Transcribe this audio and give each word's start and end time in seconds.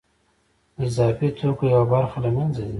د 0.77 0.81
اضافي 0.89 1.27
توکو 1.37 1.63
یوه 1.73 1.85
برخه 1.93 2.17
له 2.25 2.29
منځه 2.35 2.57
ځي 2.65 2.69